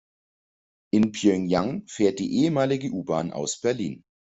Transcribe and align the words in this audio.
In 0.89 1.11
Pjöngjang 1.11 1.83
fährt 1.85 2.17
die 2.17 2.39
ehemalige 2.39 2.89
U-Bahn 2.91 3.31
aus 3.31 3.59
Berlin. 3.61 4.03